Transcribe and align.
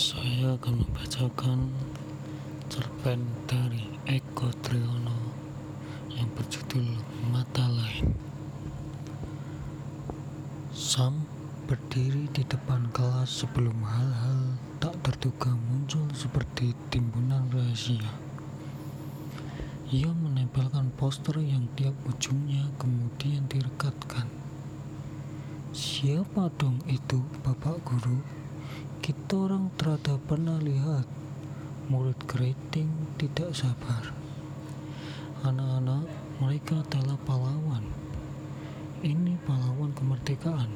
Saya 0.00 0.56
akan 0.56 0.80
membacakan 0.80 1.68
cerpen 2.72 3.20
dari 3.44 3.84
Eko 4.08 4.48
Triyono 4.64 5.36
yang 6.08 6.24
berjudul 6.32 6.88
Mata 7.28 7.68
Lain. 7.68 8.16
Sam 10.72 11.28
berdiri 11.68 12.32
di 12.32 12.40
depan 12.48 12.88
kelas 12.96 13.44
sebelum 13.44 13.76
hal-hal 13.84 14.56
tak 14.80 14.96
terduga 15.04 15.52
muncul 15.68 16.08
seperti 16.16 16.72
timbunan 16.88 17.44
rahasia. 17.52 18.08
Ia 19.92 20.08
menempelkan 20.16 20.96
poster 20.96 21.44
yang 21.44 21.68
tiap 21.76 21.92
ujungnya 22.08 22.72
kemudian 22.80 23.44
direkatkan. 23.52 24.24
Siapa 25.76 26.48
dong 26.56 26.80
itu, 26.88 27.20
Bapak 27.44 27.84
Guru? 27.84 28.39
Kita 29.00 29.48
orang 29.48 29.72
terada 29.80 30.20
pernah 30.20 30.60
lihat 30.60 31.08
murid 31.88 32.20
keriting 32.28 33.16
tidak 33.16 33.56
sabar. 33.56 34.12
Anak-anak 35.40 36.04
mereka 36.36 36.84
adalah 36.84 37.16
pahlawan. 37.24 37.80
Ini 39.00 39.40
pahlawan 39.48 39.96
kemerdekaan. 39.96 40.68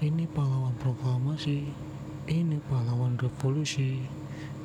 Ini 0.00 0.24
pahlawan 0.32 0.72
proklamasi. 0.80 1.68
Ini 2.24 2.64
pahlawan 2.64 3.20
revolusi. 3.20 4.08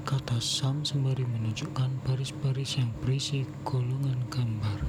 Kata 0.07 0.39
Sam 0.39 0.87
sembari 0.87 1.27
menunjukkan 1.27 2.07
baris-baris 2.07 2.79
yang 2.79 2.95
berisi 3.03 3.43
golongan 3.67 4.23
gambar. 4.31 4.79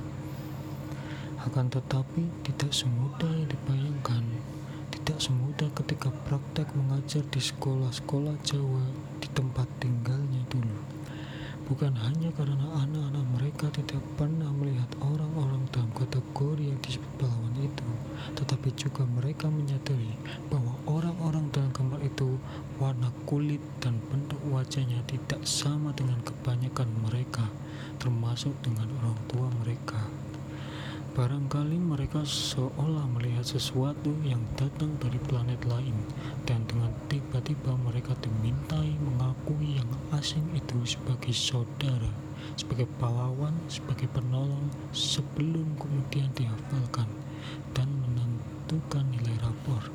Akan 1.42 1.74
tetapi 1.74 2.22
tidak 2.46 2.70
semudah 2.70 3.34
yang 3.34 3.50
dibayangkan 3.50 3.83
ketika 5.72 6.12
praktek 6.28 6.68
mengajar 6.76 7.24
di 7.32 7.40
sekolah-sekolah 7.40 8.36
Jawa 8.44 8.84
di 9.20 9.28
tempat 9.32 9.64
tinggalnya 9.80 10.44
dulu. 10.52 10.76
Bukan 11.64 11.96
hanya 11.96 12.28
karena 12.36 12.60
anak-anak 12.76 13.24
mereka 13.40 13.72
tidak 13.72 14.04
pernah 14.20 14.52
melihat 14.52 14.84
orang-orang 15.00 15.64
dalam 15.72 15.88
kategori 15.96 16.60
yang 16.60 16.76
disebut 16.84 17.08
pahlawan 17.16 17.56
itu, 17.56 17.88
tetapi 18.36 18.68
juga 18.76 19.08
mereka 19.08 19.48
menyadari 19.48 20.12
bahwa 20.52 20.76
orang-orang 20.84 21.48
dalam 21.56 21.72
gambar 21.72 22.04
itu 22.04 22.36
warna 22.76 23.08
kulit 23.24 23.64
dan 23.80 23.96
bentuk 24.12 24.36
wajahnya 24.52 25.00
tidak 25.08 25.40
sama 25.48 25.96
dengan 25.96 26.20
kebanyakan 26.20 26.92
mereka, 27.00 27.48
termasuk 27.96 28.52
dengan 28.60 28.92
orang 29.00 29.16
tua 29.32 29.48
mereka. 29.64 30.04
Barangkali 31.14 31.78
mereka 31.78 32.26
seolah 32.26 33.06
melihat 33.06 33.46
sesuatu 33.46 34.10
yang 34.26 34.42
datang 34.58 34.98
dari 34.98 35.14
planet 35.30 35.62
lain, 35.62 35.94
dan 36.42 36.66
dengan 36.66 36.90
tiba-tiba 37.06 37.70
mereka 37.86 38.18
dimintai 38.18 38.98
mengakui 38.98 39.78
yang 39.78 39.86
asing 40.10 40.42
itu 40.58 40.74
sebagai 40.82 41.30
saudara, 41.30 42.10
sebagai 42.58 42.90
pahlawan, 42.98 43.54
sebagai 43.70 44.10
penolong, 44.10 44.66
sebelum 44.90 45.78
kemudian 45.78 46.34
dihafalkan 46.34 47.06
dan 47.78 47.86
menentukan 47.94 49.06
nilai 49.14 49.38
rapor. 49.38 49.94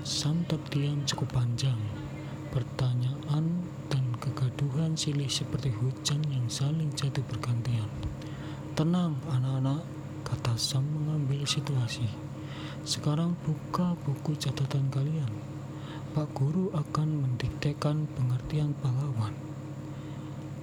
Sam 0.00 0.48
terdiam 0.48 1.04
cukup 1.04 1.44
panjang. 1.44 1.76
Pertanyaan 2.56 3.68
dan 3.92 4.16
kegaduhan 4.16 4.96
silih 4.96 5.28
seperti 5.28 5.68
hujan 5.76 6.24
yang 6.32 6.48
saling 6.48 6.88
jatuh 6.96 7.20
bergantian. 7.28 8.09
Tenang, 8.80 9.12
anak-anak, 9.28 9.84
kata 10.24 10.56
Sam 10.56 10.80
mengambil 10.88 11.44
situasi. 11.44 12.08
Sekarang 12.80 13.36
buka 13.44 13.92
buku 14.08 14.32
catatan 14.40 14.88
kalian. 14.88 15.28
Pak 16.16 16.32
Guru 16.32 16.72
akan 16.72 17.28
mendiktekan 17.28 18.08
pengertian 18.16 18.72
pahlawan. 18.80 19.36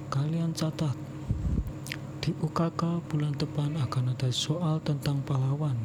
Kalian 0.09 0.49
catat. 0.57 0.97
Di 2.17 2.33
UKK 2.41 3.05
bulan 3.05 3.37
depan 3.37 3.77
akan 3.85 4.17
ada 4.17 4.33
soal 4.33 4.81
tentang 4.81 5.21
pahlawan. 5.21 5.77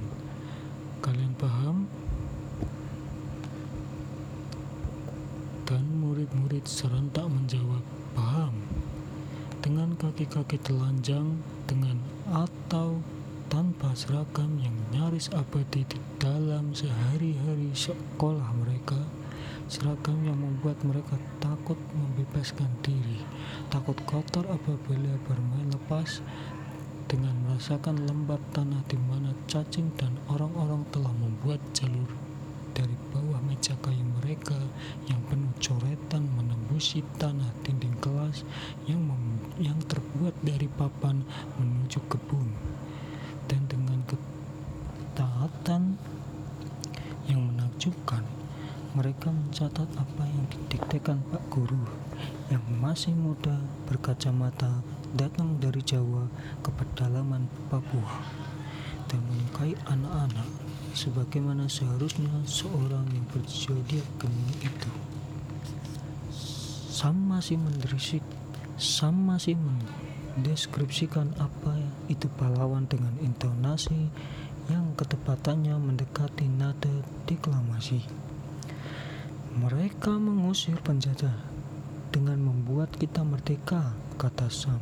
Kalian 1.04 1.36
paham? 1.36 1.84
Dan 5.68 5.84
murid-murid 6.00 6.64
serentak 6.64 7.28
menjawab, 7.28 7.84
paham. 8.16 8.56
Dengan 9.60 9.92
kaki-kaki 10.00 10.56
telanjang, 10.64 11.38
dengan 11.72 11.91
atau 12.32 12.96
tanpa 13.52 13.92
seragam 13.92 14.56
yang 14.64 14.72
nyaris 14.96 15.28
abadi 15.36 15.84
di 15.84 16.00
dalam 16.16 16.72
sehari-hari 16.72 17.68
sekolah 17.76 18.48
mereka, 18.56 18.96
seragam 19.68 20.16
yang 20.24 20.40
membuat 20.40 20.80
mereka 20.80 21.20
takut 21.44 21.76
membebaskan 21.92 22.72
diri, 22.80 23.20
takut 23.68 24.00
kotor 24.08 24.48
apabila 24.48 25.12
bermain 25.28 25.68
lepas, 25.68 26.24
dengan 27.12 27.36
merasakan 27.44 28.08
lembab 28.08 28.40
tanah 28.56 28.80
di 28.88 28.96
mana 28.96 29.36
cacing 29.44 29.92
dan 30.00 30.16
orang-orang 30.32 30.80
telah 30.88 31.12
membuat 31.20 31.60
jalur 31.76 32.08
dari 32.72 32.96
bawah 33.12 33.36
meja 33.44 33.76
kayu 33.84 34.00
mereka 34.24 34.56
yang 35.12 35.20
penuh 35.28 35.52
coretan 35.60 36.24
menembusi 36.32 37.04
tanah 37.20 37.52
dinding 37.60 37.92
kelas 38.00 38.48
yang 38.88 39.04
yang 39.60 39.76
terbuat 39.84 40.32
dari 40.40 40.72
papan 40.72 41.20
menuju 41.60 42.00
kebun 42.08 42.48
dan 43.44 43.60
dengan 43.68 44.00
ketaatan 44.08 46.00
yang 47.28 47.44
menakjubkan 47.52 48.24
mereka 48.96 49.28
mencatat 49.52 49.84
apa 50.00 50.24
yang 50.24 50.48
didiktekan 50.48 51.20
Pak 51.28 51.44
Guru 51.52 51.84
yang 52.48 52.64
masih 52.80 53.12
muda 53.12 53.52
berkacamata 53.84 54.80
datang 55.12 55.60
dari 55.60 55.84
Jawa 55.84 56.24
ke 56.64 56.72
pedalaman 56.72 57.44
Papua 57.68 58.16
dan 59.12 59.20
menyukai 59.28 59.76
anak-anak 59.92 60.48
sebagaimana 60.96 61.68
seharusnya 61.68 62.32
seorang 62.48 63.04
yang 63.12 63.28
berzodiak 63.28 64.08
gemini 64.16 64.56
itu. 64.64 64.88
Sam 66.88 67.20
masih 67.20 67.60
menderisik 67.60 68.24
Sam 68.80 69.20
masih 69.20 69.60
mendeskripsikan 69.60 71.28
apa 71.36 71.76
itu 72.08 72.24
pahlawan 72.40 72.88
dengan 72.88 73.12
intonasi 73.20 74.08
yang 74.72 74.96
ketepatannya 74.96 75.76
mendekati 75.76 76.48
nada 76.48 77.04
deklamasi. 77.28 78.31
Mereka 79.52 80.16
mengusir 80.16 80.80
penjajah 80.80 81.36
dengan 82.08 82.40
membuat 82.40 82.96
kita 82.96 83.20
merdeka, 83.20 83.92
kata 84.16 84.48
Sam. 84.48 84.80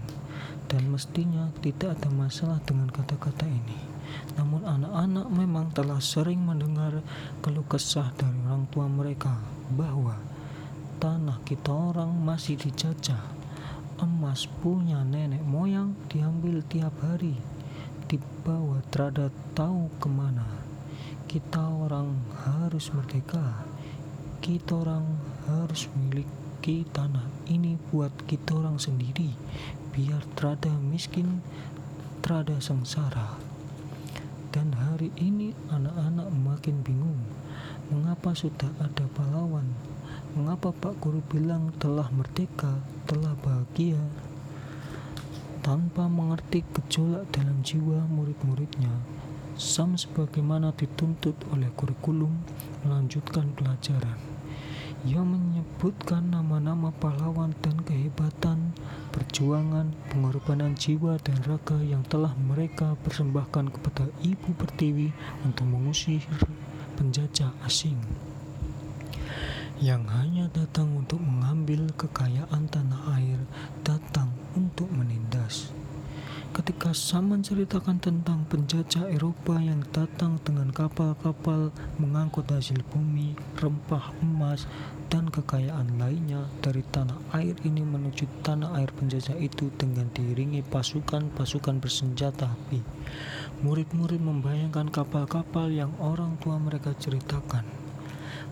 Dan 0.70 0.94
mestinya 0.94 1.50
tidak 1.58 1.98
ada 1.98 2.06
masalah 2.14 2.62
dengan 2.62 2.86
kata-kata 2.86 3.50
ini. 3.50 3.78
Namun 4.38 4.62
anak-anak 4.62 5.26
memang 5.34 5.74
telah 5.74 5.98
sering 5.98 6.46
mendengar 6.46 7.02
keluh 7.42 7.66
kesah 7.66 8.14
dari 8.14 8.38
orang 8.46 8.70
tua 8.70 8.86
mereka 8.86 9.34
bahwa 9.74 10.14
tanah 11.02 11.42
kita 11.42 11.70
orang 11.70 12.14
masih 12.22 12.54
dijajah 12.54 13.40
emas 14.00 14.48
punya 14.60 15.04
nenek 15.04 15.44
moyang 15.44 15.92
diambil 16.08 16.64
tiap 16.68 16.92
hari 17.04 17.36
dibawa 18.08 18.80
terada 18.88 19.28
tahu 19.52 19.92
ke 20.00 20.08
mana 20.08 20.44
kita 21.28 21.60
orang 21.60 22.16
harus 22.42 22.90
merdeka 22.96 23.69
kita 24.40 24.80
orang 24.80 25.06
harus 25.48 25.86
memiliki 25.94 26.84
tanah 26.90 27.24
ini 27.46 27.76
buat 27.92 28.12
kita 28.26 28.56
orang 28.56 28.76
sendiri 28.80 29.32
biar 29.92 30.24
terada 30.36 30.72
miskin 30.80 31.44
terada 32.24 32.56
sengsara 32.60 33.36
dan 34.50 34.74
hari 34.74 35.14
ini 35.20 35.54
anak-anak 35.70 36.28
makin 36.34 36.82
bingung 36.82 37.20
mengapa 37.88 38.34
sudah 38.34 38.72
ada 38.80 39.06
pahlawan 39.14 39.70
Mengapa 40.30 40.70
Pak 40.70 41.02
Guru 41.02 41.26
bilang 41.26 41.74
telah 41.82 42.06
merdeka, 42.14 42.78
telah 43.10 43.34
bahagia? 43.42 43.98
Tanpa 45.58 46.06
mengerti 46.06 46.62
gejolak 46.70 47.26
dalam 47.34 47.66
jiwa 47.66 48.06
murid-muridnya, 48.06 48.94
Sam 49.58 49.98
sebagaimana 49.98 50.70
dituntut 50.70 51.34
oleh 51.50 51.66
kurikulum 51.74 52.30
melanjutkan 52.86 53.50
pelajaran. 53.58 54.29
Ia 55.00 55.24
menyebutkan 55.24 56.28
nama-nama 56.28 56.92
pahlawan 56.92 57.56
dan 57.64 57.80
kehebatan, 57.86 58.76
perjuangan, 59.14 59.96
pengorbanan 60.12 60.76
jiwa 60.76 61.20
dan 61.22 61.40
raga 61.46 61.78
yang 61.80 62.04
telah 62.04 62.34
mereka 62.36 62.98
persembahkan 63.00 63.72
kepada 63.72 64.12
Ibu 64.20 64.50
Pertiwi 64.58 65.08
untuk 65.46 65.72
mengusir 65.72 66.20
penjajah 67.00 67.54
asing. 67.64 67.96
Yang 69.80 70.02
hanya 70.12 70.44
datang 70.52 70.92
untuk 70.92 71.22
mengambil 71.22 71.88
kekayaan 71.96 72.68
tanah 72.68 73.16
air, 73.16 73.29
ketika 76.70 76.94
Sam 76.94 77.34
menceritakan 77.34 77.98
tentang 77.98 78.46
penjajah 78.46 79.10
Eropa 79.10 79.58
yang 79.58 79.82
datang 79.90 80.38
dengan 80.46 80.70
kapal-kapal 80.70 81.74
mengangkut 81.98 82.46
hasil 82.46 82.86
bumi, 82.94 83.34
rempah 83.58 84.14
emas, 84.22 84.70
dan 85.10 85.26
kekayaan 85.34 85.98
lainnya 85.98 86.46
dari 86.62 86.86
tanah 86.94 87.18
air 87.34 87.58
ini 87.66 87.82
menuju 87.82 88.22
tanah 88.46 88.78
air 88.78 88.86
penjajah 88.94 89.34
itu 89.42 89.74
dengan 89.82 90.14
diiringi 90.14 90.62
pasukan-pasukan 90.70 91.82
bersenjata 91.82 92.54
api. 92.54 92.78
Murid-murid 93.66 94.22
membayangkan 94.22 94.94
kapal-kapal 94.94 95.74
yang 95.74 95.90
orang 95.98 96.38
tua 96.38 96.54
mereka 96.62 96.94
ceritakan. 96.94 97.66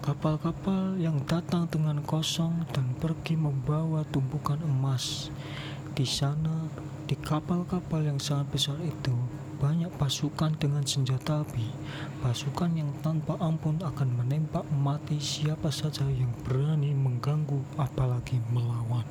Kapal-kapal 0.02 0.98
yang 0.98 1.22
datang 1.22 1.70
dengan 1.70 2.02
kosong 2.02 2.66
dan 2.74 2.98
pergi 2.98 3.38
membawa 3.38 4.02
tumpukan 4.10 4.58
emas. 4.66 5.30
Di 5.94 6.02
sana 6.02 6.66
di 7.08 7.16
kapal-kapal 7.16 8.04
yang 8.04 8.20
sangat 8.20 8.52
besar 8.52 8.76
itu, 8.84 9.16
banyak 9.56 9.88
pasukan 9.96 10.52
dengan 10.60 10.84
senjata 10.84 11.40
api, 11.40 11.64
pasukan 12.20 12.68
yang 12.76 12.92
tanpa 13.00 13.32
ampun 13.40 13.80
akan 13.80 14.12
menembak 14.12 14.68
mati 14.76 15.16
siapa 15.16 15.72
saja 15.72 16.04
yang 16.04 16.28
berani 16.44 16.92
mengganggu 16.92 17.80
apalagi 17.80 18.44
melawan. 18.52 19.08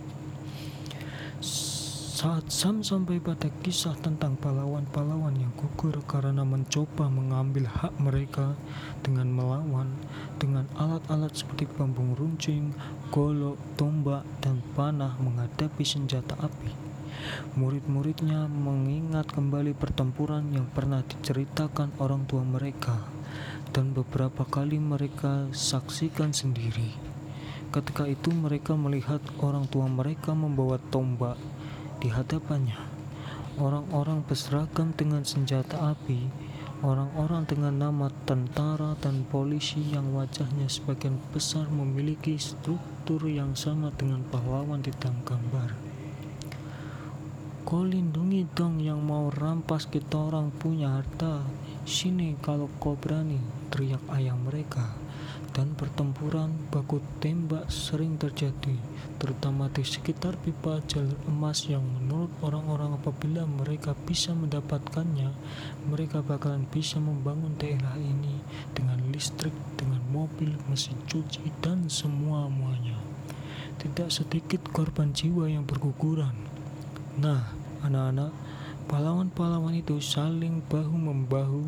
Saat 1.42 2.54
Sam 2.54 2.86
sampai 2.86 3.18
pada 3.18 3.50
kisah 3.66 3.98
tentang 3.98 4.38
pahlawan-pahlawan 4.38 5.34
yang 5.34 5.54
gugur 5.58 5.98
karena 6.06 6.46
mencoba 6.46 7.10
mengambil 7.10 7.66
hak 7.66 7.98
mereka 7.98 8.54
dengan 9.02 9.34
melawan 9.34 9.90
dengan 10.38 10.70
alat-alat 10.78 11.34
seperti 11.34 11.66
bambung 11.78 12.14
runcing, 12.14 12.78
golok, 13.10 13.58
tombak, 13.74 14.22
dan 14.42 14.62
panah 14.78 15.18
menghadapi 15.18 15.82
senjata 15.82 16.38
api 16.42 16.87
Murid-muridnya 17.58 18.46
mengingat 18.46 19.32
kembali 19.34 19.74
pertempuran 19.74 20.54
yang 20.54 20.70
pernah 20.70 21.02
diceritakan 21.02 21.98
orang 21.98 22.30
tua 22.30 22.46
mereka, 22.46 23.06
dan 23.74 23.92
beberapa 23.92 24.46
kali 24.46 24.78
mereka 24.78 25.50
saksikan 25.52 26.32
sendiri. 26.32 26.94
Ketika 27.68 28.08
itu, 28.08 28.32
mereka 28.32 28.80
melihat 28.80 29.20
orang 29.44 29.68
tua 29.68 29.92
mereka 29.92 30.32
membawa 30.32 30.80
tombak 30.90 31.36
di 32.00 32.08
hadapannya. 32.08 32.80
Orang-orang 33.58 34.22
berseragam 34.22 34.94
dengan 34.94 35.26
senjata 35.26 35.92
api, 35.98 36.30
orang-orang 36.86 37.50
dengan 37.50 37.74
nama 37.74 38.14
tentara 38.30 38.94
dan 39.02 39.26
polisi 39.26 39.82
yang 39.90 40.14
wajahnya 40.14 40.70
sebagian 40.70 41.18
besar 41.34 41.66
memiliki 41.74 42.38
struktur 42.38 43.26
yang 43.26 43.58
sama 43.58 43.90
dengan 43.98 44.22
pahlawan 44.30 44.86
di 44.86 44.94
dalam 45.02 45.26
gambar. 45.26 45.87
Kau 47.68 47.84
lindungi 47.84 48.48
dong 48.56 48.80
yang 48.80 49.04
mau 49.04 49.28
rampas 49.28 49.92
kita 49.92 50.32
orang 50.32 50.56
punya 50.56 50.88
harta. 50.88 51.44
Sini 51.84 52.40
kalau 52.40 52.72
kau 52.80 52.96
berani, 52.96 53.44
teriak 53.68 54.00
ayah 54.16 54.40
mereka. 54.40 54.96
Dan 55.52 55.76
pertempuran 55.76 56.56
baku 56.72 57.04
tembak 57.20 57.68
sering 57.68 58.16
terjadi, 58.16 58.72
terutama 59.20 59.68
di 59.68 59.84
sekitar 59.84 60.40
pipa 60.40 60.80
jalur 60.88 61.20
emas 61.28 61.68
yang 61.68 61.84
menurut 61.84 62.32
orang-orang 62.40 62.96
apabila 62.96 63.44
mereka 63.44 63.92
bisa 64.08 64.32
mendapatkannya, 64.32 65.36
mereka 65.92 66.24
bakalan 66.24 66.64
bisa 66.72 67.04
membangun 67.04 67.52
daerah 67.60 68.00
ini 68.00 68.40
dengan 68.72 69.04
listrik, 69.12 69.52
dengan 69.76 70.00
mobil, 70.08 70.56
mesin 70.72 70.96
cuci, 71.04 71.52
dan 71.60 71.92
semua-muanya. 71.92 72.96
Tidak 73.76 74.08
sedikit 74.08 74.64
korban 74.72 75.12
jiwa 75.12 75.52
yang 75.52 75.68
berguguran. 75.68 76.56
Nah, 77.18 77.57
anak-anak, 77.84 78.32
pahlawan-pahlawan 78.88 79.76
itu 79.78 80.00
saling 80.00 80.64
bahu-membahu. 80.72 81.68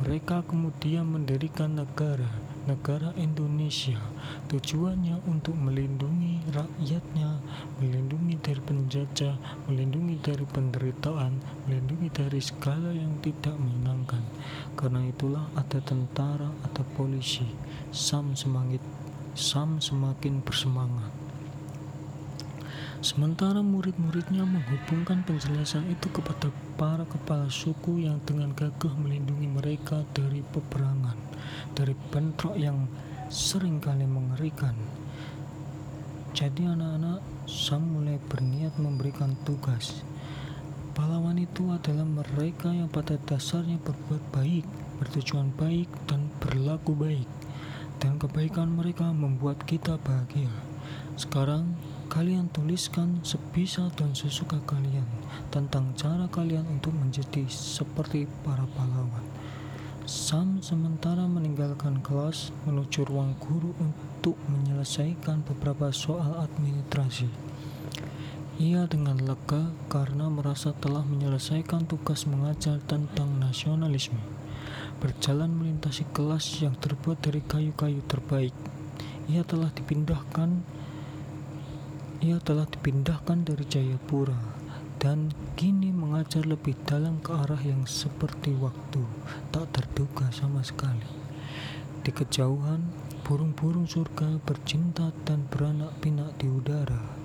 Mereka 0.00 0.48
kemudian 0.48 1.04
mendirikan 1.04 1.76
negara, 1.76 2.32
negara 2.64 3.12
Indonesia. 3.20 4.00
Tujuannya 4.48 5.20
untuk 5.28 5.52
melindungi 5.52 6.40
rakyatnya, 6.48 7.36
melindungi 7.78 8.40
dari 8.40 8.60
penjajah, 8.64 9.36
melindungi 9.68 10.16
dari 10.24 10.48
penderitaan, 10.48 11.36
melindungi 11.68 12.08
dari 12.08 12.40
segala 12.40 12.96
yang 12.96 13.20
tidak 13.20 13.54
menyenangkan. 13.60 14.24
Karena 14.72 15.04
itulah 15.04 15.44
ada 15.52 15.84
tentara, 15.84 16.48
ada 16.64 16.82
polisi. 16.96 17.44
Sam 17.92 18.32
semangit, 18.32 18.80
Sam 19.36 19.84
semakin 19.84 20.40
bersemangat. 20.40 21.29
Sementara 23.00 23.64
murid-muridnya 23.64 24.44
menghubungkan 24.44 25.24
penjelasan 25.24 25.88
itu 25.88 26.12
kepada 26.12 26.52
para 26.76 27.08
kepala 27.08 27.48
suku 27.48 28.04
yang 28.04 28.20
dengan 28.28 28.52
gagah 28.52 28.92
melindungi 29.00 29.48
mereka 29.48 30.04
dari 30.12 30.44
peperangan, 30.44 31.16
dari 31.72 31.96
bentrok 32.12 32.60
yang 32.60 32.84
sering 33.32 33.80
kali 33.80 34.04
mengerikan. 34.04 34.76
Jadi 36.36 36.68
anak-anak, 36.68 37.24
Sam 37.48 37.88
mulai 37.88 38.20
berniat 38.20 38.76
memberikan 38.76 39.32
tugas. 39.48 40.04
Pahlawan 40.92 41.40
itu 41.40 41.72
adalah 41.72 42.04
mereka 42.04 42.68
yang 42.68 42.92
pada 42.92 43.16
dasarnya 43.16 43.80
berbuat 43.80 44.28
baik, 44.28 44.68
bertujuan 45.00 45.56
baik, 45.56 45.88
dan 46.04 46.28
berlaku 46.36 46.92
baik. 46.92 47.24
Dan 47.96 48.20
kebaikan 48.20 48.76
mereka 48.76 49.08
membuat 49.08 49.64
kita 49.64 49.96
bahagia. 50.04 50.52
Sekarang 51.16 51.72
Kalian 52.10 52.50
tuliskan 52.50 53.22
sebisa 53.22 53.86
dan 53.94 54.18
sesuka 54.18 54.58
kalian 54.66 55.06
tentang 55.54 55.94
cara 55.94 56.26
kalian 56.26 56.66
untuk 56.66 56.90
menjadi 56.90 57.46
seperti 57.46 58.26
para 58.42 58.66
pahlawan. 58.74 59.22
Sam 60.10 60.58
sementara 60.58 61.30
meninggalkan 61.30 62.02
kelas 62.02 62.50
menuju 62.66 63.06
ruang 63.06 63.38
guru 63.38 63.70
untuk 63.78 64.34
menyelesaikan 64.50 65.46
beberapa 65.46 65.94
soal 65.94 66.34
administrasi. 66.50 67.30
Ia 68.58 68.90
dengan 68.90 69.22
lega 69.22 69.70
karena 69.86 70.26
merasa 70.26 70.74
telah 70.74 71.06
menyelesaikan 71.06 71.86
tugas 71.86 72.26
mengajar 72.26 72.82
tentang 72.90 73.38
nasionalisme. 73.38 74.18
Berjalan 74.98 75.54
melintasi 75.54 76.10
kelas 76.10 76.58
yang 76.58 76.74
terbuat 76.74 77.22
dari 77.22 77.38
kayu-kayu 77.38 78.02
terbaik. 78.10 78.52
Ia 79.30 79.46
telah 79.46 79.70
dipindahkan 79.70 80.79
ia 82.20 82.36
telah 82.36 82.68
dipindahkan 82.68 83.48
dari 83.48 83.64
Jayapura 83.64 84.36
dan 85.00 85.32
kini 85.56 85.88
mengajar 85.88 86.44
lebih 86.44 86.76
dalam 86.84 87.16
ke 87.24 87.32
arah 87.32 87.60
yang 87.64 87.88
seperti 87.88 88.52
waktu 88.60 89.00
tak 89.48 89.72
terduga 89.72 90.28
sama 90.28 90.60
sekali. 90.60 91.08
Di 92.04 92.12
kejauhan, 92.12 92.84
burung-burung 93.24 93.88
surga 93.88 94.36
bercinta 94.44 95.16
dan 95.24 95.48
beranak 95.48 95.96
pinak 96.04 96.36
di 96.36 96.52
udara. 96.52 97.16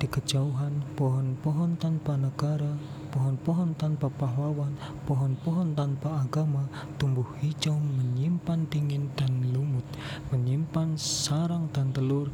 Di 0.00 0.08
kejauhan, 0.08 0.96
pohon-pohon 0.96 1.76
tanpa 1.76 2.16
negara 2.16 2.72
Pohon-pohon 3.08 3.72
tanpa 3.80 4.12
pahlawan, 4.12 4.76
pohon-pohon 5.08 5.72
tanpa 5.72 6.28
agama, 6.28 6.68
tumbuh 7.00 7.24
hijau 7.40 7.72
menyimpan 7.72 8.68
dingin 8.68 9.08
dan 9.16 9.48
lumut, 9.48 9.84
menyimpan 10.28 10.92
sarang 11.00 11.72
dan 11.72 11.88
telur, 11.96 12.28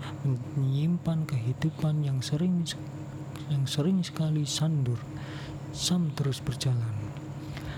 menyimpan 0.58 1.30
kehidupan 1.30 2.02
yang 2.02 2.18
sering 2.18 2.66
yang 3.52 3.64
sering 3.70 4.02
sekali 4.02 4.42
sandur. 4.42 4.98
Sam 5.70 6.10
terus 6.14 6.42
berjalan. 6.42 7.14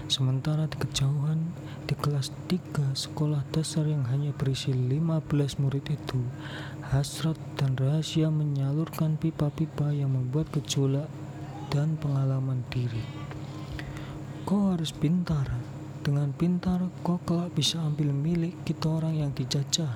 Sementara 0.06 0.70
di 0.70 0.78
kejauhan, 0.78 1.50
di 1.90 1.98
kelas 1.98 2.30
3 2.46 2.94
sekolah 2.94 3.42
dasar 3.50 3.90
yang 3.90 4.06
hanya 4.06 4.30
berisi 4.30 4.70
15 4.70 5.58
murid 5.58 5.82
itu, 5.90 6.22
hasrat 6.94 7.34
dan 7.58 7.74
rahasia 7.74 8.30
menyalurkan 8.30 9.18
pipa-pipa 9.18 9.90
yang 9.90 10.14
membuat 10.14 10.46
gejolak 10.54 11.10
dan 11.70 11.98
pengalaman 11.98 12.62
diri. 12.70 13.02
Kau 14.46 14.74
harus 14.74 14.94
pintar. 14.94 15.50
Dengan 16.06 16.30
pintar, 16.30 16.86
kau 17.02 17.18
kelak 17.26 17.50
bisa 17.58 17.82
ambil 17.82 18.14
milik 18.14 18.54
kita 18.62 18.86
orang 18.86 19.18
yang 19.18 19.34
dijajah, 19.34 19.90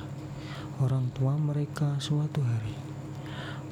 orang 0.82 1.06
tua 1.14 1.38
mereka 1.38 1.94
suatu 2.02 2.42
hari. 2.42 2.74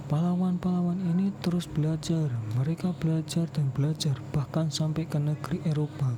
Pahlawan-pahlawan 0.08 1.02
ini 1.04 1.34
terus 1.44 1.68
belajar. 1.68 2.32
Mereka 2.56 2.96
belajar 2.96 3.44
dan 3.52 3.68
belajar, 3.74 4.16
bahkan 4.32 4.72
sampai 4.72 5.04
ke 5.04 5.20
negeri 5.20 5.60
Eropa. 5.68 6.14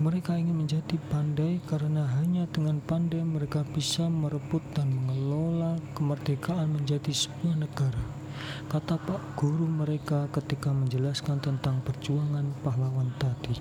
Mereka 0.00 0.38
ingin 0.40 0.64
menjadi 0.64 0.96
pandai 1.12 1.60
karena 1.68 2.08
hanya 2.22 2.48
dengan 2.48 2.80
pandai 2.80 3.20
mereka 3.20 3.60
bisa 3.76 4.08
merebut 4.08 4.64
dan 4.72 4.88
mengelola 4.94 5.76
kemerdekaan 5.92 6.72
menjadi 6.72 7.12
sebuah 7.12 7.60
negara 7.60 8.23
kata 8.68 9.00
Pak 9.00 9.38
Guru 9.38 9.66
mereka 9.66 10.30
ketika 10.34 10.70
menjelaskan 10.72 11.42
tentang 11.42 11.82
perjuangan 11.82 12.54
pahlawan 12.64 13.12
tadi. 13.20 13.58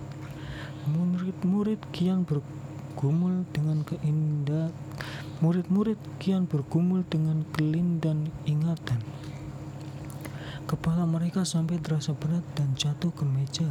Murid-murid 0.90 1.80
kian 1.96 2.28
bergumul 2.28 3.48
dengan 3.56 3.88
keindah 3.88 4.72
murid-murid 5.44 6.00
kian 6.24 6.48
bergumul 6.48 7.04
dengan 7.12 7.44
kelindan 7.52 8.32
ingatan. 8.48 9.04
Kepala 10.64 11.04
mereka 11.04 11.44
sampai 11.44 11.84
terasa 11.84 12.16
berat 12.16 12.48
dan 12.56 12.72
jatuh 12.80 13.12
ke 13.12 13.28
meja. 13.28 13.68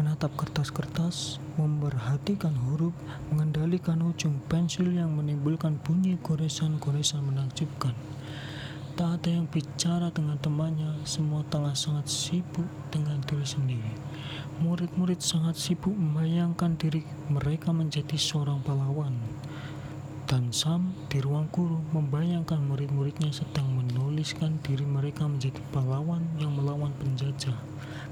menatap 0.00 0.32
kertas-kertas, 0.40 1.36
memperhatikan 1.60 2.56
huruf, 2.64 2.96
mengendalikan 3.28 4.00
ujung 4.00 4.40
pensil 4.48 4.88
yang 4.88 5.12
menimbulkan 5.12 5.76
bunyi 5.84 6.16
goresan-goresan 6.24 7.20
menakjubkan. 7.20 7.92
Tak 8.96 9.20
ada 9.20 9.28
yang 9.28 9.44
bicara 9.44 10.08
dengan 10.08 10.40
temannya, 10.40 11.04
semua 11.04 11.44
tengah 11.52 11.76
sangat 11.76 12.08
sibuk 12.08 12.64
dengan 12.88 13.20
diri 13.28 13.44
sendiri. 13.44 13.92
Murid-murid 14.64 15.20
sangat 15.20 15.60
sibuk 15.60 15.92
membayangkan 15.92 16.80
diri 16.80 17.04
mereka 17.28 17.76
menjadi 17.76 18.16
seorang 18.16 18.64
pahlawan. 18.64 19.12
Dan 20.24 20.48
Sam 20.48 20.96
di 21.12 21.20
ruang 21.20 21.44
guru 21.52 21.76
membayangkan 21.92 22.56
murid-muridnya 22.56 23.36
sedang 23.36 23.68
menuliskan 23.76 24.64
diri 24.64 24.88
mereka 24.88 25.28
menjadi 25.28 25.60
pahlawan 25.76 26.24
yang 26.40 26.56
melawan 26.56 26.96
penjajah, 26.96 27.60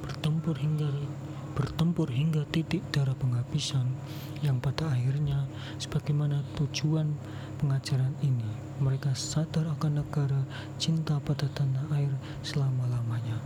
bertempur 0.05 0.61
hingga 0.61 0.93
bertempur 1.57 2.13
hingga 2.13 2.45
titik 2.53 2.85
darah 2.93 3.17
penghabisan 3.17 3.89
yang 4.45 4.61
pada 4.61 4.93
akhirnya 4.93 5.49
sebagaimana 5.81 6.45
tujuan 6.61 7.17
pengajaran 7.57 8.13
ini 8.21 8.64
mereka 8.83 9.15
sadar 9.15 9.67
akan 9.79 10.03
negara 10.03 10.43
cinta 10.79 11.19
pada 11.23 11.47
tanah 11.51 11.91
air 11.95 12.11
selama-lamanya 12.43 13.39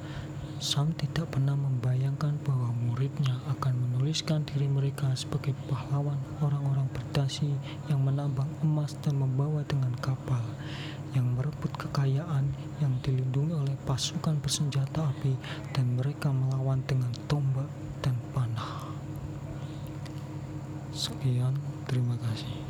Sam 0.58 0.90
tidak 0.98 1.30
pernah 1.30 1.54
membayangkan 1.54 2.34
bahwa 2.42 2.74
muridnya 2.74 3.38
akan 3.46 3.78
menuliskan 3.78 4.42
diri 4.42 4.66
mereka 4.66 5.06
sebagai 5.14 5.54
pahlawan 5.70 6.18
orang-orang 6.42 6.90
berdasi 6.90 7.54
yang 7.86 8.02
menambang 8.02 8.50
emas 8.66 8.98
dan 8.98 9.22
membawa 9.22 9.62
dengan 9.70 9.94
kapal 10.02 10.42
yang 11.14 11.30
merebut 11.38 11.70
kekayaan 11.78 12.50
yang 12.82 12.90
dilindungi 13.06 13.54
oleh 13.54 13.78
pasukan 13.86 14.42
bersenjata 14.42 15.06
api 15.06 15.38
dan 15.78 15.94
mereka 15.94 16.34
melawan 16.34 16.82
dengan 16.90 17.14
tombak 17.30 17.70
dan 18.02 18.18
panah. 18.34 18.82
Sekian, 20.90 21.54
terima 21.86 22.18
kasih. 22.18 22.67